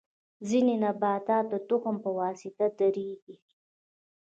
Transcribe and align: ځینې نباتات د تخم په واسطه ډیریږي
ځینې 0.49 0.75
نباتات 0.83 1.45
د 1.49 1.53
تخم 1.69 1.95
په 2.03 2.09
واسطه 2.19 2.65
ډیریږي 2.77 3.35